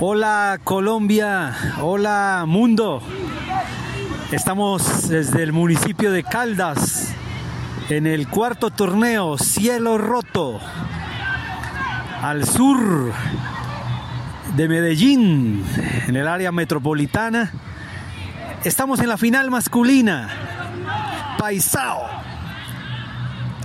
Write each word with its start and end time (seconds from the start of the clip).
Hola 0.00 0.60
Colombia, 0.62 1.56
hola 1.82 2.44
mundo. 2.46 3.02
Estamos 4.30 5.08
desde 5.08 5.42
el 5.42 5.52
municipio 5.52 6.12
de 6.12 6.22
Caldas 6.22 7.12
en 7.88 8.06
el 8.06 8.28
cuarto 8.28 8.70
torneo 8.70 9.36
Cielo 9.38 9.98
Roto 9.98 10.60
al 12.22 12.46
sur 12.46 13.12
de 14.54 14.68
Medellín, 14.68 15.64
en 16.06 16.14
el 16.14 16.28
área 16.28 16.52
metropolitana. 16.52 17.50
Estamos 18.62 19.00
en 19.00 19.08
la 19.08 19.18
final 19.18 19.50
masculina. 19.50 20.28
Paisao. 21.40 22.06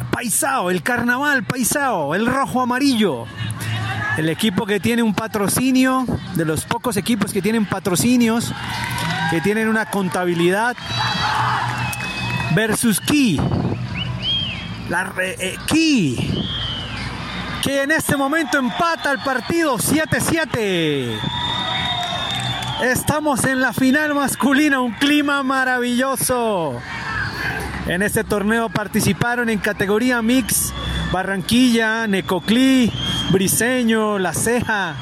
Paisao, 0.10 0.72
el 0.72 0.82
carnaval 0.82 1.44
Paisao, 1.44 2.16
el 2.16 2.26
rojo 2.26 2.60
amarillo. 2.60 3.28
El 4.18 4.30
equipo 4.30 4.68
que 4.68 4.80
tiene 4.80 5.02
un 5.02 5.16
patrocinio, 5.16 6.06
de 6.36 6.46
los 6.46 6.66
pocos 6.66 6.98
equipos 6.98 7.34
que 7.34 7.42
tienen 7.42 7.66
patrocinios, 7.66 8.54
que 9.32 9.42
tienen 9.42 9.68
una 9.68 9.88
contabilidad 9.88 10.76
versus 12.54 13.02
Ki. 13.02 13.42
La 14.90 15.12
eh, 15.20 15.58
Ki, 15.66 16.46
que 17.64 17.82
en 17.82 17.92
este 17.92 18.16
momento 18.16 18.60
empata 18.60 19.12
el 19.12 19.20
partido 19.20 19.78
7-7. 19.78 21.20
Estamos 22.84 23.44
en 23.46 23.62
la 23.62 23.74
final 23.74 24.14
masculina, 24.14 24.80
un 24.80 24.94
clima 24.94 25.42
maravilloso. 25.42 26.80
En 27.88 28.04
este 28.04 28.24
torneo 28.24 28.70
participaron 28.70 29.50
en 29.50 29.58
categoría 29.58 30.22
mix 30.22 30.72
Barranquilla, 31.12 32.08
Necoclí, 32.08 32.92
Briseño, 33.32 34.20
La 34.20 34.34
Ceja. 34.34 34.96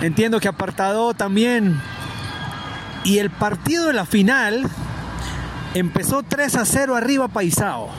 Entiendo 0.00 0.40
que 0.40 0.48
apartado 0.48 1.14
también. 1.14 1.80
Y 3.04 3.18
el 3.18 3.30
partido 3.30 3.86
de 3.86 3.92
la 3.92 4.06
final 4.06 4.68
empezó 5.74 6.22
3 6.22 6.56
a 6.56 6.64
0 6.64 6.96
arriba 6.96 7.28
Paisao. 7.28 7.90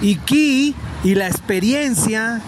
Y 0.00 0.16
Ki 0.16 0.74
y 1.04 1.14
la 1.14 1.26
experiencia 1.26 2.40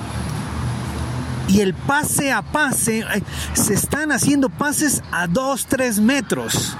y 1.48 1.60
el 1.60 1.74
pase 1.74 2.32
a 2.32 2.42
pase, 2.42 3.04
se 3.52 3.74
están 3.74 4.12
haciendo 4.12 4.48
pases 4.48 5.02
a 5.12 5.26
2, 5.26 5.66
3 5.66 6.00
metros. 6.00 6.76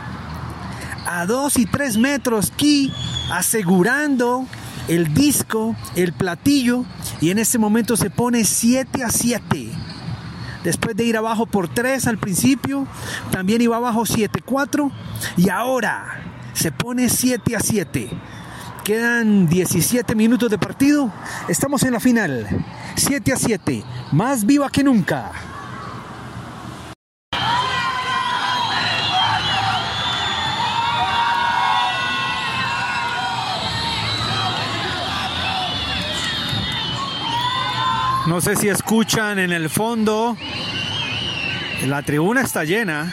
A 1.06 1.26
2 1.26 1.58
y 1.58 1.66
3 1.66 1.98
metros, 1.98 2.50
Ki 2.50 2.92
asegurando 3.30 4.46
el 4.88 5.14
disco, 5.14 5.76
el 5.96 6.12
platillo, 6.12 6.84
y 7.20 7.30
en 7.30 7.38
ese 7.38 7.58
momento 7.58 7.96
se 7.96 8.10
pone 8.10 8.44
7 8.44 9.02
a 9.02 9.10
7. 9.10 9.70
Después 10.64 10.96
de 10.96 11.04
ir 11.04 11.16
abajo 11.16 11.46
por 11.46 11.68
3 11.68 12.06
al 12.06 12.18
principio, 12.18 12.86
también 13.30 13.60
iba 13.60 13.76
abajo 13.76 14.02
7-4 14.02 14.90
y 15.36 15.50
ahora 15.50 16.22
se 16.54 16.72
pone 16.72 17.10
7 17.10 17.54
a 17.54 17.60
7. 17.60 18.08
Quedan 18.82 19.46
17 19.48 20.14
minutos 20.14 20.50
de 20.50 20.58
partido. 20.58 21.12
Estamos 21.48 21.82
en 21.82 21.92
la 21.92 22.00
final. 22.00 22.46
7 22.96 23.32
a 23.32 23.36
7. 23.36 23.84
Más 24.12 24.44
viva 24.44 24.70
que 24.70 24.82
nunca. 24.82 25.32
No 38.26 38.40
sé 38.40 38.56
si 38.56 38.68
escuchan 38.68 39.38
en 39.38 39.52
el 39.52 39.68
fondo. 39.68 40.36
La 41.86 42.02
tribuna 42.02 42.40
está 42.40 42.64
llena. 42.64 43.12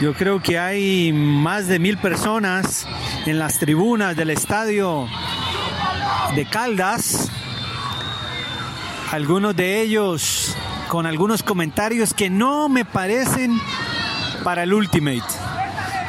Yo 0.00 0.12
creo 0.12 0.42
que 0.42 0.58
hay 0.58 1.12
más 1.12 1.68
de 1.68 1.78
mil 1.78 1.98
personas 1.98 2.86
en 3.26 3.38
las 3.38 3.60
tribunas 3.60 4.16
del 4.16 4.30
estadio 4.30 5.08
de 6.34 6.44
Caldas. 6.46 7.30
Algunos 9.12 9.54
de 9.54 9.80
ellos 9.82 10.56
con 10.88 11.06
algunos 11.06 11.44
comentarios 11.44 12.12
que 12.12 12.28
no 12.28 12.68
me 12.68 12.84
parecen 12.84 13.60
para 14.42 14.64
el 14.64 14.74
Ultimate. 14.74 15.22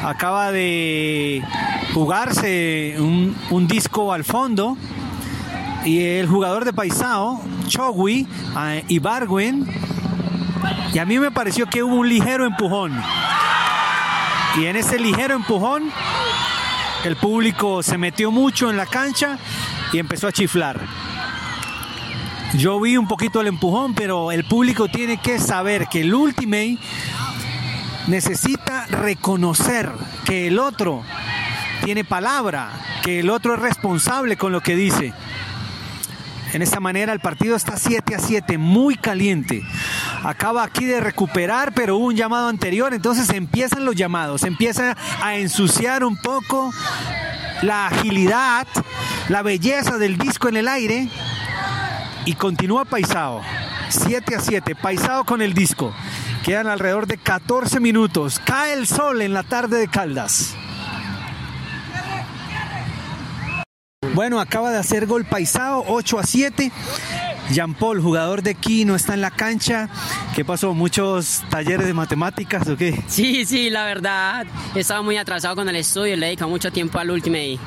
Acaba 0.02 0.50
de 0.50 1.44
jugarse 1.94 2.96
un, 2.98 3.66
disco 3.68 4.12
al 4.12 4.24
fondo 4.24 4.76
y 5.86 6.04
el 6.04 6.26
jugador 6.26 6.64
de 6.64 6.72
Paisao, 6.72 7.40
Chogui 7.68 8.26
y 8.88 8.98
Barwin, 8.98 9.66
y 10.92 10.98
a 10.98 11.06
mí 11.06 11.18
me 11.20 11.30
pareció 11.30 11.66
que 11.66 11.82
hubo 11.82 11.94
un 11.94 12.08
ligero 12.08 12.44
empujón. 12.44 12.92
Y 14.58 14.66
en 14.66 14.74
ese 14.74 14.98
ligero 14.98 15.36
empujón, 15.36 15.84
el 17.04 17.14
público 17.16 17.84
se 17.84 17.98
metió 17.98 18.32
mucho 18.32 18.68
en 18.68 18.76
la 18.76 18.86
cancha 18.86 19.38
y 19.92 19.98
empezó 19.98 20.26
a 20.26 20.32
chiflar. 20.32 20.80
Yo 22.54 22.80
vi 22.80 22.96
un 22.96 23.06
poquito 23.06 23.40
el 23.40 23.46
empujón, 23.46 23.94
pero 23.94 24.32
el 24.32 24.44
público 24.44 24.88
tiene 24.88 25.18
que 25.18 25.38
saber 25.38 25.86
que 25.86 26.00
el 26.00 26.12
Ultimate 26.12 26.78
necesita 28.08 28.86
reconocer 28.86 29.92
que 30.24 30.48
el 30.48 30.58
otro 30.58 31.04
tiene 31.84 32.02
palabra, 32.02 32.70
que 33.04 33.20
el 33.20 33.30
otro 33.30 33.54
es 33.54 33.60
responsable 33.60 34.36
con 34.36 34.50
lo 34.50 34.60
que 34.60 34.74
dice. 34.74 35.12
En 36.52 36.62
esta 36.62 36.80
manera 36.80 37.12
el 37.12 37.20
partido 37.20 37.56
está 37.56 37.76
7 37.76 38.14
a 38.14 38.18
7, 38.18 38.58
muy 38.58 38.96
caliente. 38.96 39.62
Acaba 40.22 40.62
aquí 40.62 40.84
de 40.84 41.00
recuperar, 41.00 41.72
pero 41.74 41.96
hubo 41.96 42.06
un 42.06 42.16
llamado 42.16 42.48
anterior, 42.48 42.94
entonces 42.94 43.28
empiezan 43.30 43.84
los 43.84 43.94
llamados, 43.94 44.42
empieza 44.44 44.96
a 45.22 45.36
ensuciar 45.36 46.04
un 46.04 46.16
poco 46.16 46.72
la 47.62 47.86
agilidad, 47.88 48.66
la 49.28 49.42
belleza 49.42 49.98
del 49.98 50.18
disco 50.18 50.48
en 50.48 50.56
el 50.56 50.68
aire 50.68 51.08
y 52.24 52.34
continúa 52.34 52.84
Paisao. 52.84 53.42
7 53.88 54.34
a 54.34 54.40
7, 54.40 54.74
Paisao 54.74 55.24
con 55.24 55.42
el 55.42 55.54
disco. 55.54 55.94
Quedan 56.44 56.66
alrededor 56.66 57.06
de 57.06 57.18
14 57.18 57.80
minutos. 57.80 58.40
Cae 58.44 58.72
el 58.72 58.86
sol 58.86 59.22
en 59.22 59.32
la 59.32 59.42
tarde 59.42 59.78
de 59.78 59.88
Caldas. 59.88 60.54
Bueno, 64.16 64.40
acaba 64.40 64.70
de 64.70 64.78
hacer 64.78 65.04
gol 65.04 65.26
Paisao, 65.26 65.84
8 65.88 66.18
a 66.18 66.22
7. 66.22 66.72
Jean 67.50 67.74
Paul, 67.74 68.00
jugador 68.00 68.42
de 68.42 68.54
Kino, 68.54 68.96
está 68.96 69.12
en 69.12 69.20
la 69.20 69.30
cancha. 69.30 69.90
¿Qué 70.34 70.42
pasó? 70.42 70.72
¿Muchos 70.72 71.42
talleres 71.50 71.86
de 71.86 71.92
matemáticas 71.92 72.66
o 72.66 72.78
qué? 72.78 72.98
Sí, 73.08 73.44
sí, 73.44 73.68
la 73.68 73.84
verdad. 73.84 74.46
Estaba 74.74 75.02
muy 75.02 75.18
atrasado 75.18 75.54
con 75.54 75.68
el 75.68 75.76
estudio, 75.76 76.16
le 76.16 76.28
dedicado 76.28 76.48
mucho 76.48 76.72
tiempo 76.72 76.98
al 76.98 77.10
Ultimate 77.10 77.58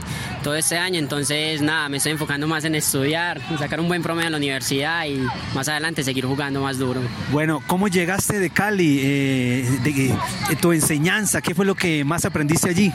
todo 0.43 0.55
este 0.55 0.77
año, 0.77 0.97
entonces 0.97 1.61
nada, 1.61 1.88
me 1.89 1.97
estoy 1.97 2.13
enfocando 2.13 2.47
más 2.47 2.63
en 2.63 2.73
estudiar, 2.73 3.39
en 3.51 3.59
sacar 3.59 3.79
un 3.79 3.88
buen 3.88 4.01
promedio 4.01 4.27
en 4.27 4.31
la 4.31 4.38
universidad 4.38 5.05
y 5.05 5.21
más 5.53 5.67
adelante 5.67 6.03
seguir 6.03 6.25
jugando 6.25 6.61
más 6.61 6.79
duro. 6.79 7.01
Bueno, 7.31 7.61
¿cómo 7.67 7.89
llegaste 7.89 8.39
de 8.39 8.49
Cali? 8.49 8.99
Eh, 9.03 9.79
de, 9.83 10.17
de 10.49 10.55
tu 10.55 10.71
enseñanza, 10.71 11.41
¿qué 11.41 11.53
fue 11.53 11.65
lo 11.65 11.75
que 11.75 12.03
más 12.05 12.25
aprendiste 12.25 12.69
allí? 12.69 12.91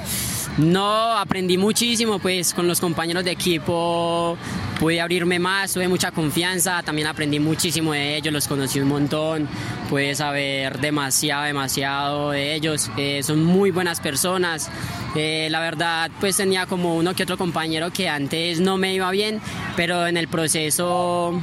No, 0.56 1.18
aprendí 1.18 1.58
muchísimo, 1.58 2.20
pues 2.20 2.54
con 2.54 2.68
los 2.68 2.80
compañeros 2.80 3.24
de 3.24 3.32
equipo. 3.32 4.38
Pude 4.78 5.00
abrirme 5.00 5.40
más, 5.40 5.72
tuve 5.74 5.88
mucha 5.88 6.12
confianza, 6.12 6.82
también 6.82 7.08
aprendí 7.08 7.40
muchísimo 7.40 7.92
de 7.92 8.16
ellos, 8.16 8.32
los 8.32 8.46
conocí 8.46 8.80
un 8.80 8.88
montón, 8.88 9.48
pude 9.88 10.14
saber 10.14 10.80
demasiado, 10.80 11.44
demasiado 11.44 12.30
de 12.30 12.54
ellos, 12.54 12.90
eh, 12.96 13.22
son 13.22 13.44
muy 13.44 13.70
buenas 13.70 14.00
personas, 14.00 14.70
eh, 15.14 15.46
la 15.50 15.60
verdad 15.60 16.10
pues 16.18 16.36
tenía 16.36 16.66
como 16.66 16.96
uno 16.96 17.14
que 17.14 17.22
otro 17.22 17.38
compañero 17.38 17.92
que 17.92 18.08
antes 18.08 18.58
no 18.58 18.76
me 18.76 18.92
iba 18.92 19.10
bien, 19.12 19.40
pero 19.76 20.08
en 20.08 20.16
el 20.16 20.26
proceso 20.26 21.40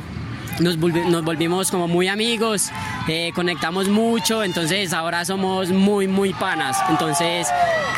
nos, 0.62 0.78
nos 0.78 1.24
volvimos 1.24 1.72
como 1.72 1.88
muy 1.88 2.08
amigos, 2.08 2.70
eh, 3.08 3.32
conectamos 3.34 3.90
mucho, 3.90 4.44
entonces 4.44 4.94
ahora 4.94 5.26
somos 5.26 5.70
muy, 5.70 6.08
muy 6.08 6.34
panas. 6.34 6.78
Entonces 6.90 7.48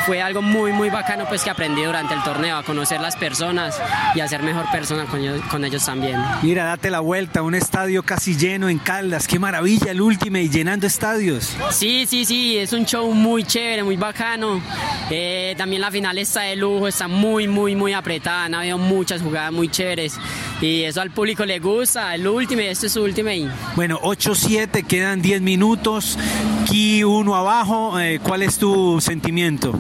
fue 0.06 0.22
algo 0.22 0.42
muy, 0.42 0.72
muy 0.72 0.90
bacano 0.90 1.26
pues 1.28 1.44
que 1.44 1.50
aprendí 1.50 1.84
durante 1.84 2.14
el 2.14 2.24
torneo, 2.24 2.58
a 2.58 2.64
conocer 2.64 3.00
las 3.02 3.16
personas 3.16 3.80
y 4.16 4.22
a 4.22 4.28
ser 4.28 4.44
mejor 4.44 4.66
persona 4.72 5.06
con 5.06 5.20
ellos, 5.20 5.42
con 5.50 5.64
ellos 5.64 5.86
también. 5.86 6.20
Mira, 6.42 6.66
date 6.66 6.90
la 6.90 7.00
vuelta, 7.00 7.42
un 7.42 7.56
estadio 7.56 8.04
casi 8.04 8.36
lleno 8.36 8.70
en 8.70 8.80
Caldas, 8.80 9.28
qué 9.28 9.40
maravilla 9.40 9.92
el 9.92 10.02
último 10.02 10.38
y 10.38 10.50
llenando 10.50 10.88
estadios. 10.88 11.56
Sí, 11.72 12.06
sí, 12.06 12.26
sí, 12.26 12.58
es 12.58 12.74
un 12.74 12.86
show 12.86 13.14
muy 13.14 13.44
chévere, 13.44 13.84
muy 13.84 13.98
bacano. 13.98 14.62
Eh, 15.10 15.54
también 15.58 15.82
la 15.82 15.92
final 15.92 16.18
está 16.18 16.42
de 16.42 16.56
lujo, 16.56 16.88
está 16.88 17.08
muy, 17.08 17.48
muy, 17.48 17.76
muy 17.76 17.94
apretada, 17.94 18.46
han 18.46 18.56
habido 18.56 18.78
muchas 18.78 19.22
jugadas 19.22 19.52
muy 19.52 19.70
chéveres 19.70 20.20
y 20.64 20.84
eso 20.86 21.02
al 21.02 21.12
público 21.12 21.46
le 21.46 21.60
gusta, 21.60 22.16
el 22.16 22.26
último, 22.26 22.62
este 22.62 22.88
es 22.88 22.94
su 22.94 23.04
último. 23.04 23.30
Bueno, 23.76 24.00
8-7, 24.00 24.88
quedan 24.88 25.22
10 25.22 25.42
minutos, 25.42 26.18
aquí 26.62 27.04
uno 27.04 27.36
abajo, 27.36 28.00
eh, 28.00 28.22
¿cuál 28.24 28.44
es 28.44 28.58
tu 28.58 29.02
sentimiento? 29.02 29.78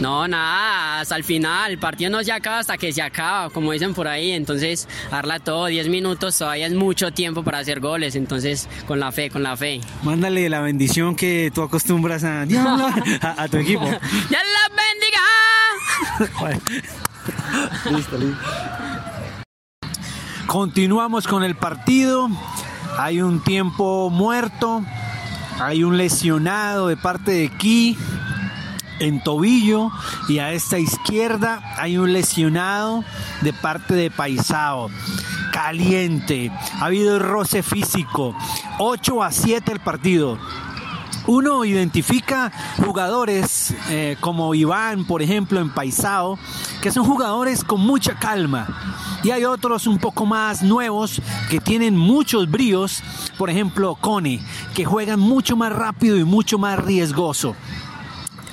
No, 0.00 0.28
nada, 0.28 1.00
hasta 1.00 1.16
el 1.16 1.24
final. 1.24 1.72
El 1.72 1.78
partido 1.78 2.10
no 2.10 2.22
se 2.22 2.30
acaba 2.30 2.60
hasta 2.60 2.78
que 2.78 2.92
se 2.92 3.02
acaba, 3.02 3.50
como 3.50 3.72
dicen 3.72 3.94
por 3.94 4.06
ahí. 4.08 4.30
Entonces, 4.32 4.88
darla 5.10 5.40
todo, 5.40 5.66
10 5.66 5.88
minutos 5.88 6.38
todavía 6.38 6.66
es 6.66 6.74
mucho 6.74 7.12
tiempo 7.12 7.42
para 7.42 7.58
hacer 7.58 7.80
goles. 7.80 8.14
Entonces, 8.14 8.68
con 8.86 9.00
la 9.00 9.12
fe, 9.12 9.28
con 9.28 9.42
la 9.42 9.56
fe. 9.56 9.80
Mándale 10.02 10.48
la 10.48 10.60
bendición 10.60 11.16
que 11.16 11.50
tú 11.54 11.62
acostumbras 11.62 12.24
a, 12.24 12.42
a, 12.42 13.48
tu 13.48 13.58
equipo. 13.58 13.84
¡Dios 14.28 14.42
la 14.52 14.68
bendiga! 14.76 16.60
listo, 17.96 18.18
listo. 18.18 18.91
Continuamos 20.52 21.26
con 21.26 21.44
el 21.44 21.54
partido. 21.54 22.28
Hay 22.98 23.22
un 23.22 23.42
tiempo 23.42 24.10
muerto. 24.10 24.84
Hay 25.58 25.82
un 25.82 25.96
lesionado 25.96 26.88
de 26.88 26.98
parte 26.98 27.30
de 27.30 27.48
Ki 27.48 27.96
en 29.00 29.24
tobillo 29.24 29.90
y 30.28 30.40
a 30.40 30.52
esta 30.52 30.78
izquierda 30.78 31.62
hay 31.78 31.96
un 31.96 32.12
lesionado 32.12 33.02
de 33.40 33.54
parte 33.54 33.94
de 33.94 34.10
Paisao. 34.10 34.90
Caliente, 35.54 36.52
ha 36.78 36.84
habido 36.84 37.18
roce 37.18 37.62
físico, 37.62 38.36
8 38.78 39.22
a 39.22 39.32
7 39.32 39.72
el 39.72 39.80
partido. 39.80 40.38
Uno 41.26 41.64
identifica 41.64 42.50
jugadores 42.84 43.74
eh, 43.88 44.16
como 44.20 44.54
Iván, 44.54 45.04
por 45.04 45.22
ejemplo, 45.22 45.60
en 45.60 45.70
Paisao, 45.70 46.38
que 46.80 46.90
son 46.90 47.04
jugadores 47.04 47.62
con 47.62 47.80
mucha 47.80 48.18
calma. 48.18 48.66
Y 49.22 49.30
hay 49.30 49.44
otros 49.44 49.86
un 49.86 49.98
poco 49.98 50.26
más 50.26 50.62
nuevos 50.62 51.22
que 51.48 51.60
tienen 51.60 51.96
muchos 51.96 52.50
bríos, 52.50 53.02
por 53.38 53.50
ejemplo, 53.50 53.94
Cone, 53.94 54.44
que 54.74 54.84
juegan 54.84 55.20
mucho 55.20 55.56
más 55.56 55.72
rápido 55.72 56.16
y 56.16 56.24
mucho 56.24 56.58
más 56.58 56.78
riesgoso. 56.78 57.54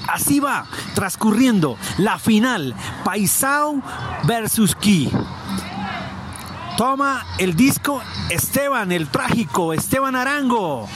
Así 0.08 0.40
va 0.40 0.66
transcurriendo 0.96 1.78
la 1.98 2.18
final 2.18 2.76
Paisao 3.04 3.82
versus 4.26 4.76
Ki. 4.76 5.10
Toma 6.78 7.26
el 7.38 7.56
disco 7.56 8.02
Esteban, 8.30 8.92
el 8.92 9.10
trágico 9.10 9.74
Esteban 9.74 10.16
Arango. 10.16 10.88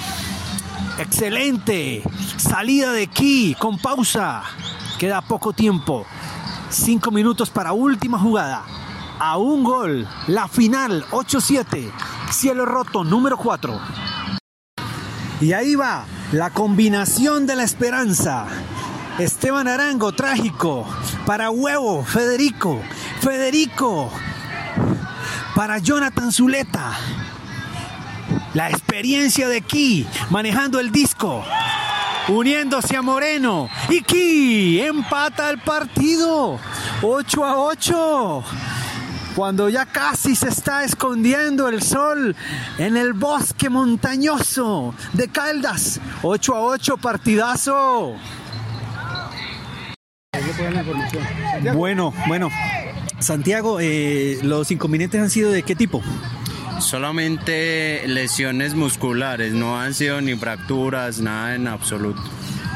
Excelente. 0.99 2.03
Salida 2.37 2.91
de 2.91 3.07
Ki 3.07 3.55
con 3.57 3.79
pausa. 3.79 4.43
Queda 4.99 5.21
poco 5.21 5.53
tiempo. 5.53 6.05
Cinco 6.69 7.09
minutos 7.11 7.49
para 7.49 7.73
última 7.73 8.19
jugada. 8.19 8.63
A 9.19 9.37
un 9.37 9.63
gol. 9.63 10.07
La 10.27 10.47
final 10.47 11.03
8-7. 11.11 11.91
Cielo 12.31 12.65
roto 12.65 13.03
número 13.03 13.37
4. 13.37 13.79
Y 15.41 15.53
ahí 15.53 15.75
va 15.75 16.05
la 16.31 16.51
combinación 16.51 17.47
de 17.47 17.55
la 17.55 17.63
esperanza. 17.63 18.45
Esteban 19.17 19.67
Arango, 19.67 20.11
trágico. 20.11 20.85
Para 21.25 21.49
Huevo, 21.49 22.03
Federico. 22.03 22.81
Federico. 23.19 24.11
Para 25.55 25.79
Jonathan 25.79 26.31
Zuleta. 26.31 26.93
La 28.53 28.69
experiencia 28.69 29.47
de 29.47 29.61
Ki 29.61 30.05
manejando 30.29 30.79
el 30.79 30.91
disco. 30.91 31.43
Uniéndose 32.27 32.95
a 32.95 33.01
Moreno. 33.01 33.69
Y 33.89 34.01
Ki 34.01 34.81
empata 34.81 35.49
el 35.49 35.59
partido. 35.59 36.59
8 37.01 37.45
a 37.45 37.57
8 37.57 38.43
cuando 39.35 39.67
ya 39.67 39.87
casi 39.87 40.35
se 40.35 40.49
está 40.49 40.83
escondiendo 40.83 41.67
el 41.67 41.81
sol 41.81 42.35
en 42.77 42.95
el 42.95 43.13
bosque 43.13 43.69
montañoso 43.69 44.93
de 45.13 45.27
Caldas. 45.27 45.99
8 46.21 46.55
a 46.55 46.61
8, 46.61 46.97
partidazo. 46.97 48.15
Bueno, 51.73 52.13
bueno. 52.27 52.49
Santiago, 53.19 53.79
eh, 53.79 54.37
¿los 54.43 54.69
inconvenientes 54.69 55.21
han 55.21 55.29
sido 55.29 55.51
de 55.51 55.63
qué 55.63 55.75
tipo? 55.75 56.03
Solamente 56.83 58.03
lesiones 58.07 58.75
musculares, 58.75 59.53
no 59.53 59.79
han 59.79 59.93
sido 59.93 60.19
ni 60.21 60.35
fracturas, 60.35 61.19
nada 61.19 61.55
en 61.55 61.67
absoluto. 61.67 62.21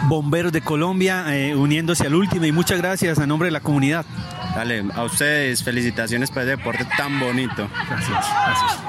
Bomberos 0.07 0.51
de 0.51 0.62
Colombia 0.62 1.25
eh, 1.36 1.56
uniéndose 1.56 2.07
al 2.07 2.15
último 2.15 2.45
y 2.45 2.51
muchas 2.51 2.77
gracias 2.77 3.19
a 3.19 3.27
nombre 3.27 3.48
de 3.48 3.51
la 3.51 3.59
comunidad. 3.59 4.06
Dale, 4.56 4.86
a 4.95 5.04
ustedes 5.04 5.63
felicitaciones 5.63 6.31
por 6.31 6.44
el 6.44 6.50
deporte 6.50 6.88
tan 6.98 7.19
bonito. 7.19 7.69
Gracias, 7.89 8.25
gracias. 8.45 8.80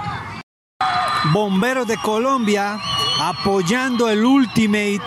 Bomberos 1.33 1.89
de 1.89 1.97
Colombia 1.97 2.79
apoyando 3.21 4.09
el 4.09 4.25
Ultimate 4.25 5.03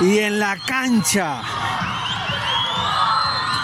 y 0.00 0.18
en 0.18 0.40
la 0.40 0.56
cancha 0.66 1.42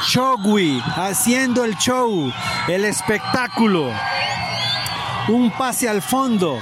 Chogui 0.06 0.81
haciendo 0.97 1.65
el 1.65 1.77
show, 1.77 2.32
el 2.69 2.85
espectáculo. 2.85 3.91
Un 5.29 5.50
pase 5.50 5.88
al 5.88 6.03
fondo, 6.03 6.61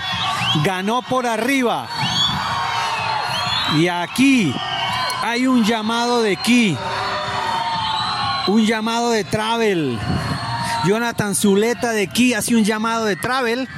ganó 0.64 1.02
por 1.02 1.26
arriba. 1.26 1.88
Y 3.76 3.88
aquí 3.88 4.54
hay 5.22 5.46
un 5.46 5.64
llamado 5.64 6.22
de 6.22 6.36
Ki, 6.36 6.76
un 8.46 8.64
llamado 8.64 9.10
de 9.10 9.24
Travel. 9.24 9.98
Jonathan 10.84 11.34
Zuleta 11.34 11.90
de 11.92 12.06
Ki 12.06 12.34
hace 12.34 12.54
un 12.54 12.64
llamado 12.64 13.04
de 13.04 13.16
Travel. 13.16 13.68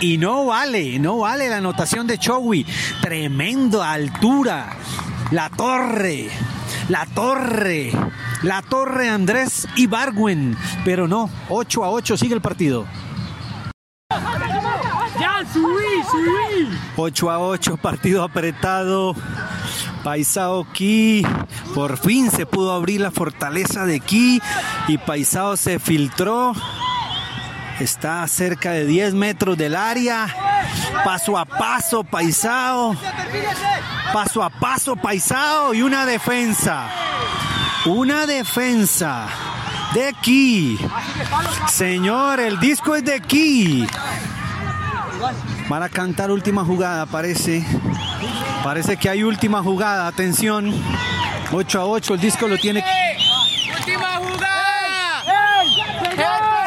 Y 0.00 0.16
no 0.16 0.46
vale, 0.46 0.98
no 0.98 1.18
vale 1.18 1.48
la 1.48 1.56
anotación 1.56 2.06
de 2.06 2.18
Chowi. 2.18 2.64
Tremendo 3.02 3.82
altura. 3.82 4.68
La 5.32 5.48
torre 5.50 6.30
la 6.90 7.06
Torre, 7.06 7.92
la 8.42 8.62
Torre 8.62 9.08
Andrés 9.08 9.68
Ibargüen, 9.76 10.56
pero 10.84 11.06
no, 11.06 11.30
8 11.48 11.84
a 11.84 11.90
8 11.90 12.16
sigue 12.16 12.34
el 12.34 12.40
partido. 12.40 12.84
Subí. 16.10 16.78
8 16.96 17.30
a 17.30 17.38
8, 17.38 17.76
partido 17.76 18.22
apretado. 18.22 19.14
Paisao 20.04 20.66
Ki, 20.72 21.26
por 21.74 21.98
fin 21.98 22.30
se 22.30 22.46
pudo 22.46 22.72
abrir 22.72 23.02
la 23.02 23.10
fortaleza 23.10 23.84
de 23.84 24.00
Ki 24.00 24.40
y 24.88 24.98
Paisao 24.98 25.56
se 25.56 25.78
filtró. 25.78 26.54
Está 27.78 28.26
cerca 28.28 28.72
de 28.72 28.86
10 28.86 29.14
metros 29.14 29.56
del 29.56 29.76
área. 29.76 30.26
Paso 31.04 31.36
a 31.36 31.44
paso, 31.44 32.04
Paisao 32.04 32.96
paso 34.12 34.42
a 34.42 34.50
paso 34.50 34.96
paisado 34.96 35.74
y 35.74 35.82
una 35.82 36.04
defensa. 36.04 36.88
Una 37.86 38.26
defensa 38.26 39.28
de 39.94 40.08
aquí. 40.08 40.78
Señor, 41.68 42.40
el 42.40 42.58
disco 42.60 42.94
es 42.94 43.04
de 43.04 43.14
aquí. 43.14 43.86
Van 45.70 45.84
a 45.84 45.88
cantar 45.88 46.32
última 46.32 46.64
jugada, 46.64 47.06
parece. 47.06 47.64
Parece 48.64 48.96
que 48.96 49.08
hay 49.08 49.22
última 49.22 49.62
jugada. 49.62 50.08
Atención. 50.08 50.74
8 51.52 51.80
a 51.80 51.84
8, 51.84 52.14
el 52.14 52.20
disco 52.20 52.48
lo 52.48 52.58
tiene. 52.58 52.84
¡Última 53.78 54.16
jugada! 54.16 55.22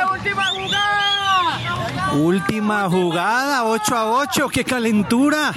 ¡Última 0.09 0.45
jugada! 0.45 2.13
Última 2.13 2.89
jugada, 2.89 3.65
8 3.65 3.97
a 3.97 4.05
8, 4.05 4.47
qué 4.47 4.63
calentura. 4.63 5.53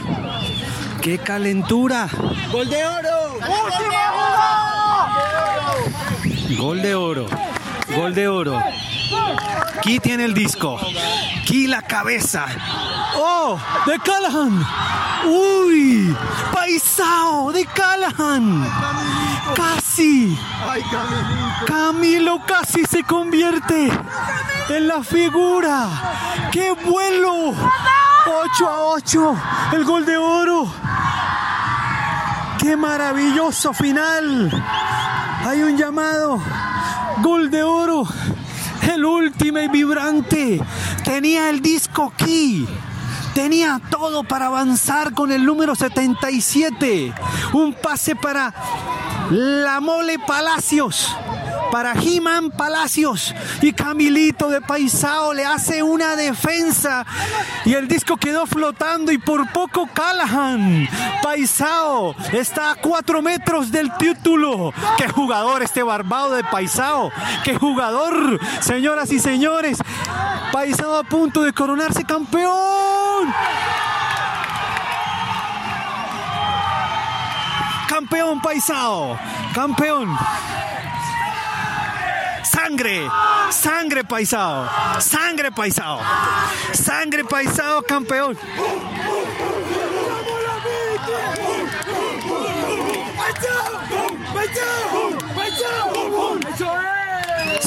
¡Qué 1.01 1.19
calentura! 1.19 2.09
¡Gol 2.51 2.69
de 2.69 2.85
oro! 2.85 3.39
Gol 6.59 6.83
de 6.83 6.95
oro. 6.97 7.27
Gol 7.95 8.15
de 8.15 8.29
oro. 8.29 8.63
Aquí 9.79 10.01
tiene 10.01 10.25
el 10.25 10.35
disco. 10.35 10.79
Aquí 11.41 11.67
la 11.67 11.83
cabeza. 11.83 12.47
¡Oh! 13.15 13.59
¡De 13.87 13.99
Callahan! 13.99 14.67
¡Uy! 15.27 16.17
¡Paisao! 16.53 17.53
¡De 17.53 17.65
Callahan! 17.67 18.69
¡Casi! 19.55 20.37
Camilo 21.67 22.41
casi 22.45 22.85
se 22.85 23.05
convierte 23.05 23.91
en 24.69 24.89
la 24.89 25.03
figura. 25.03 25.89
¡Qué 26.51 26.73
vuelo! 26.73 27.55
8 28.27 28.69
a 28.69 28.81
8. 28.83 29.37
El 29.73 29.85
gol 29.85 30.05
de 30.05 30.17
oro. 30.17 30.67
¡Qué 32.59 32.77
maravilloso 32.77 33.73
final! 33.73 34.51
Hay 35.47 35.63
un 35.63 35.77
llamado. 35.77 36.43
Gol 37.23 37.51
de 37.51 37.63
oro. 37.63 38.05
El 38.93 39.05
último 39.05 39.59
y 39.59 39.69
vibrante. 39.69 40.61
Tenía 41.05 41.51
el 41.51 41.61
disco 41.61 42.13
aquí. 42.15 42.67
Tenía 43.35 43.81
todo 43.91 44.25
para 44.25 44.47
avanzar 44.47 45.13
con 45.13 45.33
el 45.33 45.45
número 45.45 45.75
77. 45.75 47.13
Un 47.53 47.75
pase 47.75 48.17
para 48.17 48.55
la 49.31 49.81
Mole 49.81 50.19
Palacios. 50.19 51.15
Para 51.71 51.93
He-Man 51.93 52.51
Palacios 52.51 53.35
y 53.61 53.73
Camilito 53.73 54.49
de 54.49 54.61
Paisao 54.61 55.33
le 55.33 55.45
hace 55.45 55.83
una 55.83 56.17
defensa 56.17 57.05
y 57.65 57.75
el 57.75 57.89
disco 57.89 58.17
quedó 58.17 58.47
flotando 58.47 59.13
y 59.13 59.19
por 59.19 59.51
poco 59.53 59.89
Callahan. 59.93 60.89
Paisao 61.23 62.15
está 62.33 62.73
a 62.73 62.75
cuatro 62.77 63.23
metros 63.23 63.71
del 63.71 63.93
título. 63.97 64.73
¡Qué 64.97 65.09
jugador 65.09 65.63
este 65.63 65.83
barbado 65.83 66.33
de 66.35 66.45
Paisao! 66.45 67.11
¡Qué 67.45 67.57
jugador! 67.57 68.41
Señoras 68.61 69.13
y 69.13 69.19
señores, 69.19 69.79
Paisao 70.53 70.97
a 70.97 71.03
punto 71.05 71.43
de 71.43 71.53
coronarse 71.53 72.05
campeón. 72.05 73.33
Campeón 77.89 78.41
Paisao, 78.41 79.19
campeón. 79.55 80.17
Sangre, 82.67 83.09
sangre 83.51 84.03
Paisao, 84.03 84.69
sangre 84.99 85.53
Paisao, 85.53 86.01
sangre 86.73 87.23
Paisao 87.23 87.81
campeón. 87.83 88.37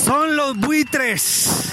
Son 0.04 0.36
los 0.36 0.58
buitres. 0.58 1.72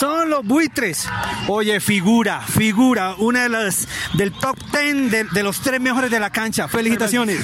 Son 0.00 0.28
los 0.28 0.44
buitres. 0.44 1.08
Oye, 1.46 1.78
figura, 1.78 2.40
figura. 2.40 3.14
Una 3.18 3.44
de 3.44 3.48
las 3.50 3.86
del 4.14 4.32
top 4.32 4.58
10 4.72 5.12
de, 5.12 5.24
de 5.24 5.42
los 5.44 5.60
tres 5.60 5.80
mejores 5.80 6.10
de 6.10 6.18
la 6.18 6.30
cancha. 6.30 6.66
Felicitaciones. 6.66 7.38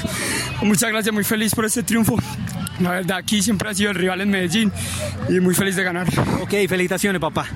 Muchas 0.63 0.91
gracias, 0.91 1.15
muy 1.15 1.23
feliz 1.23 1.55
por 1.55 1.65
este 1.67 1.85
triunfo. 1.85 2.17
La 2.81 2.91
verdad, 2.91 3.19
aquí 3.19 3.41
siempre 3.43 3.71
ha 3.71 3.75
sido 3.75 3.91
el 3.91 3.97
rival 3.97 4.21
en 4.21 4.31
Medellín 4.31 4.73
y 5.29 5.41
muy 5.41 5.55
feliz 5.55 5.77
de 5.77 5.85
ganar. 5.85 6.09
Ok, 6.41 6.51
felicitaciones, 6.69 7.21
papá. 7.21 7.47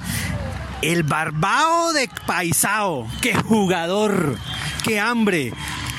El 0.81 1.03
barbao 1.03 1.93
de 1.93 2.09
Paisao. 2.27 3.09
Qué 3.21 3.35
jugador. 3.35 4.37
Qué 4.85 5.01
hambre. 5.01 5.53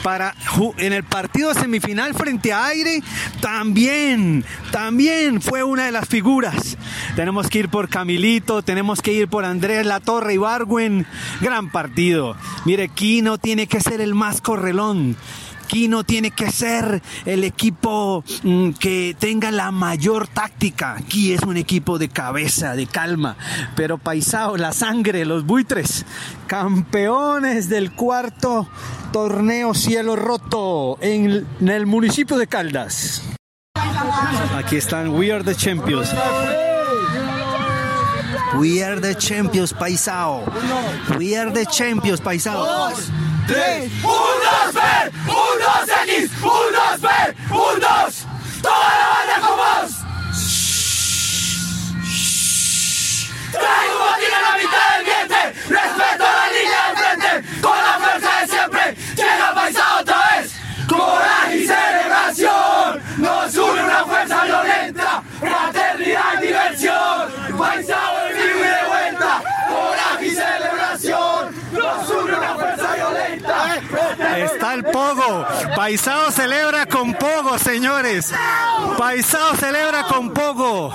Para 0.04 0.34
en 0.78 0.94
el 0.94 1.04
partido 1.04 1.54
semifinal 1.54 2.14
frente 2.14 2.54
a 2.54 2.68
Aire 2.68 3.04
también, 3.42 4.46
también 4.72 5.42
fue 5.42 5.62
una 5.64 5.88
de 5.88 5.92
las 5.92 6.08
figuras. 6.08 6.78
Tenemos 7.18 7.50
que 7.50 7.60
ir 7.60 7.70
por 7.70 7.90
Camilito, 7.90 8.62
tenemos 8.62 9.02
que 9.02 9.12
ir 9.12 9.28
por 9.28 9.44
Andrés 9.44 9.86
La 9.86 10.00
Torre 10.00 10.36
Ibargüen. 10.36 11.06
Gran 11.42 11.70
partido. 11.70 12.38
Mire, 12.64 12.88
Kino 12.88 13.38
tiene 13.38 13.68
que 13.68 13.82
ser 13.82 14.00
el 14.00 14.16
más 14.16 14.40
correlón. 14.40 15.18
Aquí 15.70 15.88
no 15.88 16.04
tiene 16.04 16.32
que 16.32 16.52
ser 16.52 17.00
el 17.26 17.44
equipo 17.44 18.24
mm, 18.42 18.72
que 18.72 19.16
tenga 19.20 19.52
la 19.52 19.70
mayor 19.70 20.28
táctica. 20.28 20.96
Aquí 20.96 21.32
es 21.32 21.44
un 21.44 21.58
equipo 21.58 22.00
de 22.00 22.10
cabeza, 22.10 22.74
de 22.74 22.88
calma. 22.88 23.38
Pero 23.76 24.00
Paisao, 24.00 24.58
la 24.58 24.74
sangre, 24.74 25.26
los 25.26 25.46
buitres, 25.46 26.08
campeones 26.48 27.70
del 27.70 27.92
cuarto 27.92 28.68
torneo 29.12 29.76
cielo 29.76 30.16
roto 30.16 30.98
en, 31.02 31.46
el 31.62 31.86
municipio 31.86 32.40
de 32.40 32.48
Caldas. 32.48 33.22
Aquí 34.56 34.78
están 34.78 35.10
We 35.10 35.32
Are 35.32 35.44
the 35.44 35.54
Champions. 35.54 36.10
We 38.58 38.82
are 38.82 39.00
the 39.00 39.14
champions, 39.14 39.72
paisao. 39.74 40.44
We 41.20 41.36
are 41.38 41.52
the 41.52 41.68
champions, 41.68 42.20
paisao. 42.20 42.66
Dos, 42.66 43.12
tres, 43.46 43.92
uno, 44.04 44.72
tres, 44.72 45.14
uno. 45.28 45.59
2X, 45.70 46.30
1B, 46.42 47.08
1-2, 47.50 48.26
toda 48.62 48.90
la 49.00 49.08
banda 49.14 49.36
con 49.48 49.56
vos. 49.58 49.92
Traigo 53.52 53.99
Paisao 75.90 76.30
celebra 76.30 76.86
con 76.86 77.16
Pogo, 77.16 77.58
señores. 77.58 78.32
Paisao 78.96 79.56
celebra 79.56 80.04
con 80.04 80.30
Pogo. 80.30 80.94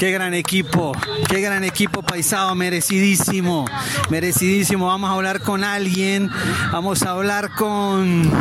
Qué 0.00 0.10
gran 0.10 0.34
equipo. 0.34 0.90
Qué 1.28 1.40
gran 1.40 1.62
equipo 1.62 2.02
Paisao. 2.02 2.56
Merecidísimo. 2.56 3.66
Merecidísimo. 4.10 4.88
Vamos 4.88 5.10
a 5.10 5.12
hablar 5.12 5.42
con 5.42 5.62
alguien. 5.62 6.28
Vamos 6.72 7.04
a 7.04 7.10
hablar 7.10 7.54
con... 7.54 8.32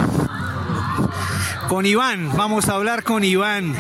Con 1.74 1.88
Iván, 1.88 2.30
vamos 2.38 2.70
a 2.70 2.74
hablar 2.76 3.02
con 3.02 3.24
Iván. 3.24 3.74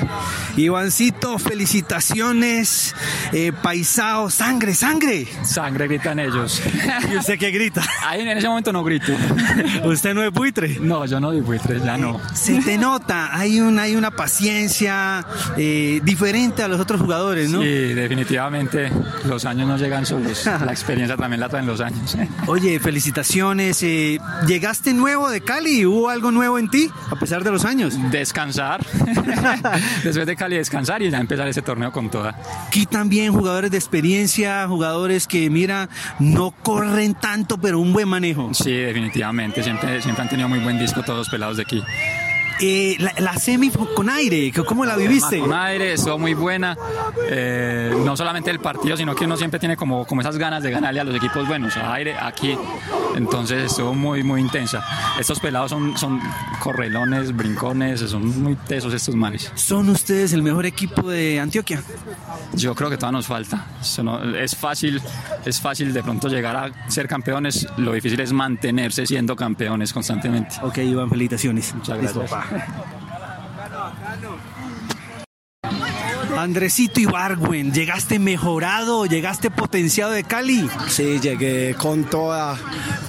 Ivancito, 0.58 1.38
felicitaciones. 1.38 2.96
Eh, 3.32 3.52
paisao, 3.62 4.32
sangre, 4.32 4.74
sangre. 4.74 5.28
Sangre 5.44 5.88
gritan 5.88 6.18
ellos. 6.18 6.60
¿Y 7.14 7.18
usted 7.18 7.38
qué 7.38 7.52
grita? 7.52 7.84
Ahí 8.04 8.22
en 8.22 8.36
ese 8.36 8.48
momento 8.48 8.74
no 8.74 8.84
grito. 8.84 9.14
¿Usted 9.84 10.16
no 10.16 10.24
es 10.24 10.32
buitre? 10.32 10.80
No, 10.82 11.06
yo 11.06 11.20
no 11.20 11.30
di 11.30 11.42
buitre, 11.42 11.80
ya 11.82 11.96
no. 11.96 12.20
Se 12.34 12.60
te 12.64 12.80
nota, 12.80 13.30
hay 13.38 13.60
una, 13.60 13.84
hay 13.84 13.96
una 13.96 14.10
paciencia 14.10 15.24
eh, 15.56 16.02
diferente 16.04 16.64
a 16.64 16.68
los 16.68 16.80
otros 16.80 17.00
jugadores, 17.00 17.52
¿no? 17.52 17.62
Sí, 17.62 17.94
definitivamente 17.94 18.92
los 19.26 19.46
años 19.46 19.68
no 19.68 19.78
llegan 19.78 20.08
solos. 20.08 20.46
La 20.66 20.72
experiencia 20.72 21.16
también 21.16 21.42
la 21.42 21.48
traen 21.48 21.68
los 21.68 21.80
años. 21.80 22.18
Oye, 22.48 22.80
felicitaciones. 22.80 23.84
eh, 23.84 24.18
¿Llegaste 24.48 24.96
nuevo 24.96 25.30
de 25.30 25.42
Cali? 25.42 25.86
¿Hubo 25.86 26.10
algo 26.10 26.32
nuevo 26.32 26.58
en 26.58 26.72
ti 26.72 26.90
a 27.12 27.16
pesar 27.18 27.44
de 27.44 27.52
los 27.52 27.66
años? 27.66 27.83
Descansar. 28.12 28.86
Después 30.04 30.26
de 30.26 30.36
Cali 30.36 30.58
descansar 30.58 31.02
y 31.02 31.10
ya 31.10 31.20
empezar 31.20 31.48
ese 31.48 31.62
torneo 31.62 31.92
con 31.92 32.10
toda. 32.10 32.36
Aquí 32.68 32.86
también 32.86 33.34
jugadores 33.34 33.72
de 33.72 33.78
experiencia, 33.78 34.68
jugadores 34.68 35.28
que, 35.28 35.50
mira, 35.50 35.90
no 36.20 36.52
corren 36.52 37.16
tanto, 37.16 37.58
pero 37.58 37.80
un 37.80 37.94
buen 37.94 38.08
manejo. 38.08 38.54
Sí, 38.54 38.72
definitivamente. 38.72 39.64
Siempre, 39.64 40.02
siempre 40.02 40.24
han 40.24 40.30
tenido 40.30 40.50
muy 40.50 40.60
buen 40.60 40.80
disco 40.80 41.04
todos 41.04 41.20
los 41.20 41.30
pelados 41.30 41.58
de 41.58 41.64
aquí. 41.64 41.84
Eh, 42.62 42.96
la, 43.00 43.14
la 43.18 43.34
semi 43.38 43.70
con 43.72 44.10
aire, 44.10 44.52
¿cómo 44.68 44.86
la 44.86 44.96
viviste? 44.96 45.40
Con 45.40 45.54
aire, 45.54 45.94
estuvo 45.94 46.18
muy 46.18 46.34
buena. 46.34 46.78
Eh, 47.30 47.94
no 48.06 48.16
solamente 48.16 48.52
el 48.52 48.60
partido, 48.60 48.96
sino 48.96 49.16
que 49.16 49.26
uno 49.26 49.36
siempre 49.38 49.60
tiene 49.60 49.76
como, 49.76 50.06
como 50.06 50.22
esas 50.22 50.38
ganas 50.38 50.64
de 50.64 50.72
ganarle 50.72 51.00
a 51.00 51.04
los 51.04 51.16
equipos 51.16 51.48
buenos. 51.48 51.76
A 51.78 51.94
aire, 51.94 52.16
aquí. 52.20 52.58
Entonces 53.16 53.66
estuvo 53.72 53.94
muy, 53.94 54.24
muy 54.24 54.42
intensa. 54.42 54.84
Estos 55.20 55.40
pelados 55.40 55.70
son, 55.72 55.98
son 55.98 56.20
correlones, 56.60 57.36
brincones, 57.36 58.00
son 58.02 58.42
muy 58.42 58.56
tesos 58.56 58.94
estos 58.94 59.16
manes. 59.16 59.52
¿Son 59.56 59.90
ustedes 59.90 60.34
el 60.34 60.42
mejor 60.44 60.66
equipo 60.66 61.10
de 61.10 61.40
Antioquia? 61.40 61.82
Yo 62.54 62.74
creo 62.76 62.90
que 62.90 62.98
todavía 62.98 63.18
nos 63.18 63.28
falta. 63.28 63.66
No- 64.04 64.36
es 64.36 64.56
fácil, 64.56 65.02
es 65.46 65.60
fácil 65.62 65.94
de 65.94 66.02
pronto 66.04 66.28
llegar 66.28 66.56
a 66.56 66.90
ser 66.90 67.08
campeones. 67.08 67.68
Lo 67.78 67.94
difícil 67.94 68.20
es 68.20 68.32
mantenerse 68.32 69.06
siendo 69.06 69.36
campeones 69.36 69.92
constantemente. 69.94 70.56
Ok, 70.62 70.78
Iván, 70.80 71.10
felicitaciones. 71.10 71.74
Muchas 71.76 71.98
gracias. 72.00 72.32
Andresito 76.38 77.00
Ibargüen, 77.00 77.72
¿llegaste 77.72 78.20
mejorado? 78.20 79.06
¿Llegaste 79.06 79.52
potenciado 79.52 80.12
de 80.12 80.24
Cali? 80.24 80.68
Sí, 80.88 81.20
llegué 81.20 81.76
con 81.78 82.06
toda 82.06 82.58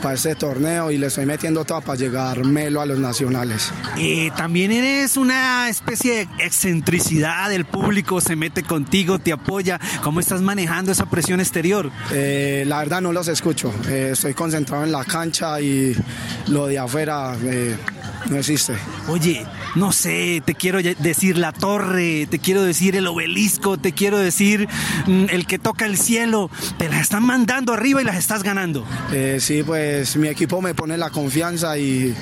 para 0.02 0.14
este 0.14 0.34
torneo 0.34 0.90
y 0.90 0.98
le 0.98 1.06
estoy 1.06 1.24
metiendo 1.24 1.64
toda 1.64 1.80
para 1.80 1.98
llegar 1.98 2.44
melo 2.44 2.82
a 2.82 2.86
los 2.86 2.98
nacionales. 2.98 3.72
Eh, 3.96 4.30
también 4.36 4.70
eres 4.70 5.16
una 5.16 5.68
especie 5.70 6.14
de 6.14 6.44
excentricidad, 6.44 7.50
el 7.52 7.64
público 7.64 8.20
se 8.20 8.36
mete 8.36 8.62
contigo, 8.62 9.18
te 9.18 9.32
apoya. 9.32 9.80
¿Cómo 10.02 10.20
estás 10.20 10.42
manejando 10.42 10.92
esa 10.92 11.06
presión 11.06 11.40
exterior? 11.40 11.90
Eh, 12.12 12.64
la 12.66 12.78
verdad 12.78 13.00
no 13.00 13.12
los 13.12 13.28
escucho, 13.28 13.72
eh, 13.88 14.10
estoy 14.12 14.34
concentrado 14.34 14.84
en 14.84 14.92
la 14.92 15.04
cancha 15.04 15.60
y 15.60 15.96
lo 16.48 16.66
de 16.66 16.78
afuera 16.78 17.34
eh, 17.42 17.76
no 18.30 18.36
existe. 18.36 18.74
Oye, 19.08 19.46
no 19.74 19.92
sé, 19.92 20.42
te 20.44 20.54
quiero 20.54 20.80
decir 20.82 21.38
la 21.38 21.52
torre, 21.52 22.26
te 22.30 22.38
quiero 22.38 22.62
decir 22.62 22.96
el 22.96 23.06
obelisco, 23.06 23.78
te 23.78 23.92
quiero 23.92 24.18
decir 24.18 24.68
mm, 25.06 25.26
el 25.30 25.46
que 25.46 25.58
toca 25.58 25.86
el 25.86 25.96
cielo. 25.96 26.50
Te 26.78 26.88
las 26.88 27.00
están 27.00 27.24
mandando 27.24 27.72
arriba 27.72 28.00
y 28.00 28.04
las 28.04 28.16
estás 28.16 28.42
ganando. 28.42 28.84
Eh, 29.12 29.38
sí, 29.40 29.62
pues 29.62 30.16
mi 30.16 30.28
equipo 30.28 30.60
me 30.60 30.74
pone 30.74 30.96
la 30.96 31.10
confianza 31.10 31.76
y 31.78 32.14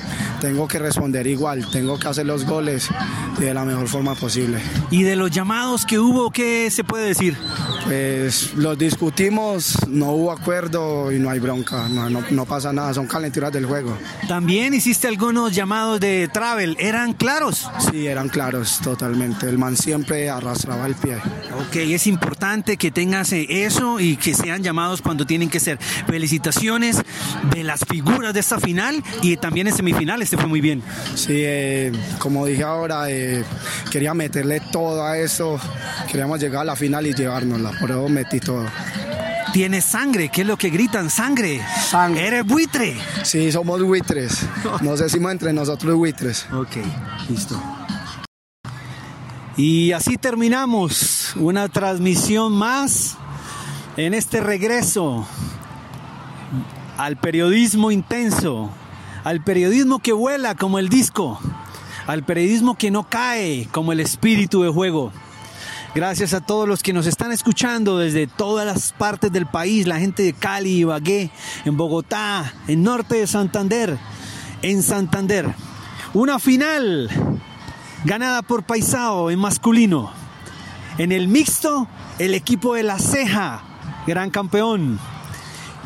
tengo 0.43 0.67
que 0.67 0.81
responder 0.81 1.25
igual, 1.29 1.65
tengo 1.71 1.97
que 2.01 2.09
hacer 2.09 2.27
los 2.27 2.45
goles 2.45 2.89
de 3.39 3.55
la 3.55 3.65
mejor 3.65 3.87
forma 3.87 4.17
posible. 4.17 4.61
Y 4.91 5.05
de 5.05 5.15
los 5.15 5.31
llamados 5.31 5.87
que 5.87 6.01
hubo, 6.01 6.33
¿qué 6.33 6.69
se 6.69 6.83
puede 6.83 7.07
decir? 7.07 7.37
Pues 7.85 8.53
los 8.55 8.77
discutimos, 8.77 9.77
no 9.87 10.11
hubo 10.11 10.33
acuerdo 10.33 11.13
y 11.13 11.21
no 11.21 11.31
hay 11.31 11.39
bronca, 11.39 11.89
no, 11.89 12.11
no, 12.11 12.25
no 12.29 12.45
pasa 12.45 12.73
nada, 12.73 12.93
son 12.93 13.07
calenturas 13.07 13.53
del 13.53 13.67
juego. 13.67 13.97
También 14.27 14.75
hiciste 14.75 15.07
algunos 15.07 15.55
llamados 15.55 16.01
de 16.01 16.29
travel, 16.33 16.77
¿eran 16.81 17.13
claros? 17.13 17.69
Sí, 17.93 18.09
eran 18.09 18.29
claros 18.29 18.81
totalmente, 18.83 19.49
el 19.49 19.59
man 19.59 19.77
siempre 19.77 20.29
arrastraba 20.29 20.87
el 20.87 20.97
pie. 20.97 21.19
Ok, 21.69 21.77
es 21.77 22.09
importante 22.09 22.77
que 22.77 22.91
tengas 22.91 23.33
eh, 23.33 23.47
eso 23.65 24.01
y 24.01 24.17
que 24.17 24.35
sean 24.35 24.65
llamados 24.65 25.03
cuando 25.03 25.25
tienen 25.25 25.49
que 25.49 25.61
ser. 25.61 25.79
Felicitaciones 25.79 27.01
de 27.55 27.63
las 27.63 27.85
figuras 27.85 28.35
de 28.35 28.41
esta 28.41 28.59
final 28.59 29.05
y 29.23 29.37
también 29.37 29.69
en 29.69 29.75
semifinales 29.75 30.32
fue 30.37 30.47
muy 30.47 30.61
bien. 30.61 30.83
Sí, 31.15 31.35
eh, 31.37 31.93
como 32.19 32.47
dije 32.47 32.63
ahora, 32.63 33.11
eh, 33.11 33.45
quería 33.91 34.15
meterle 34.15 34.61
todo 34.61 35.05
a 35.05 35.19
eso, 35.19 35.59
queríamos 36.11 36.41
llegar 36.41 36.63
a 36.63 36.65
la 36.65 36.77
final 36.77 37.07
y 37.07 37.15
llevárnosla, 37.15 37.73
por 37.81 37.91
eso 37.91 38.09
metí 38.09 38.41
todo. 38.41 38.67
Tienes 39.53 39.85
sangre, 39.85 40.31
¿qué 40.31 40.41
es 40.43 40.47
lo 40.47 40.57
que 40.57 40.71
gritan? 40.71 41.11
Sangre. 41.11 41.61
Sangre. 41.91 42.27
Eres 42.27 42.47
buitre. 42.47 42.97
Sí, 43.23 43.53
somos 43.53 43.83
buitres, 43.83 44.47
nos 44.81 45.01
decimos 45.01 45.33
entre 45.33 45.53
nosotros 45.53 45.95
buitres. 45.95 46.47
Ok, 46.53 46.77
listo. 47.29 47.61
Y 49.57 49.93
así 49.93 50.17
terminamos 50.17 51.35
una 51.37 51.69
transmisión 51.69 52.53
más 52.53 53.19
en 53.99 54.15
este 54.15 54.41
regreso 54.41 55.27
al 56.97 57.17
periodismo 57.17 57.91
intenso, 57.91 58.71
al 59.25 59.43
periodismo 59.43 60.01
que 60.01 60.13
vuela 60.13 60.55
como 60.55 60.79
el 60.79 60.89
disco, 60.89 61.41
al 62.07 62.25
periodismo 62.25 62.77
que 62.77 62.91
no 62.91 63.09
cae 63.09 63.69
como 63.73 63.93
el 63.93 64.01
espíritu 64.01 64.63
de 64.63 64.71
juego. 64.71 65.13
Gracias 65.95 66.33
a 66.33 66.41
todos 66.41 66.67
los 66.67 66.83
que 66.83 66.95
nos 66.95 67.07
están 67.07 67.33
escuchando 67.33 67.99
desde 67.99 68.27
todas 68.27 68.67
las 68.67 68.93
partes 68.93 69.31
del 69.31 69.47
país, 69.47 69.87
la 69.87 69.99
gente 69.99 70.23
de 70.23 70.33
Cali, 70.33 70.79
Ibagué, 70.79 71.31
en 71.67 71.77
Bogotá, 71.77 72.55
en 72.67 72.83
norte 72.83 73.17
de 73.17 73.27
Santander, 73.27 73.99
en 74.63 74.83
Santander. 74.83 75.55
Una 76.15 76.39
final 76.39 77.11
ganada 78.05 78.43
por 78.43 78.65
Paisao 78.65 79.31
en 79.31 79.39
masculino. 79.39 80.11
En 80.99 81.13
el 81.13 81.29
mixto, 81.29 81.89
el 82.19 82.35
equipo 82.35 82.75
de 82.75 82.83
La 82.83 82.99
Ceja, 82.99 83.63
gran 84.07 84.31
campeón. 84.31 84.99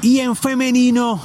Y 0.02 0.21
en 0.21 0.37
femenino, 0.37 1.21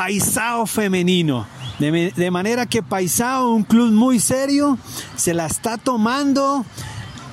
Paisao 0.00 0.64
femenino. 0.64 1.46
De, 1.78 2.10
de 2.16 2.30
manera 2.30 2.64
que 2.64 2.82
Paisao, 2.82 3.50
un 3.50 3.64
club 3.64 3.92
muy 3.92 4.18
serio, 4.18 4.78
se 5.14 5.34
la 5.34 5.44
está 5.44 5.76
tomando 5.76 6.64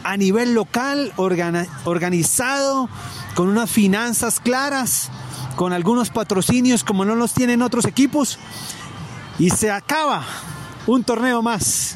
a 0.03 0.17
nivel 0.17 0.53
local, 0.53 1.13
organizado, 1.15 2.89
con 3.36 3.47
unas 3.47 3.69
finanzas 3.71 4.41
claras, 4.41 5.09
con 5.55 5.71
algunos 5.71 6.09
patrocinios 6.09 6.83
como 6.83 7.05
no 7.05 7.15
los 7.15 7.33
tienen 7.33 7.62
otros 7.62 7.86
equipos. 7.86 8.38
Y 9.39 9.50
se 9.51 9.71
acaba 9.71 10.25
un 10.88 11.05
torneo 11.05 11.41
más. 11.41 11.95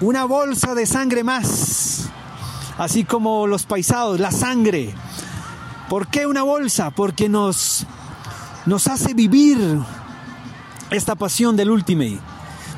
Una 0.00 0.24
bolsa 0.24 0.76
de 0.76 0.86
sangre 0.86 1.24
más. 1.24 2.10
Así 2.78 3.02
como 3.02 3.48
los 3.48 3.64
paisados, 3.64 4.20
la 4.20 4.30
sangre. 4.30 4.94
¿Por 5.88 6.06
qué 6.06 6.26
una 6.26 6.44
bolsa? 6.44 6.90
Porque 6.90 7.28
nos, 7.28 7.84
nos 8.66 8.86
hace 8.86 9.14
vivir 9.14 9.58
esta 10.90 11.14
pasión 11.14 11.56
del 11.56 11.70
Ultimate. 11.70 12.18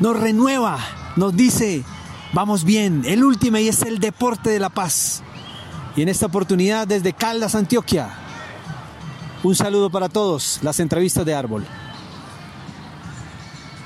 Nos 0.01 0.19
renueva, 0.19 0.79
nos 1.17 1.35
dice, 1.37 1.85
vamos 2.33 2.65
bien, 2.65 3.03
el 3.07 3.25
Ultimate 3.25 3.69
es 3.69 3.83
el 3.83 3.99
deporte 3.99 4.51
de 4.51 4.59
la 4.59 4.71
paz. 4.71 5.23
Y 5.97 6.03
en 6.03 6.09
esta 6.09 6.27
oportunidad 6.27 6.87
desde 6.87 7.13
Caldas, 7.13 7.55
Antioquia, 7.55 8.11
un 9.43 9.55
saludo 9.57 9.91
para 9.91 10.09
todos, 10.09 10.61
las 10.63 10.81
entrevistas 10.81 11.25
de 11.25 11.35
Árbol. 11.35 11.67